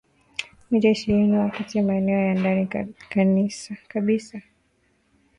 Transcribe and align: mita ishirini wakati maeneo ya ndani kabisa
mita 0.71 0.89
ishirini 0.89 1.37
wakati 1.37 1.81
maeneo 1.81 2.19
ya 2.25 2.33
ndani 2.33 2.67
kabisa 3.87 4.41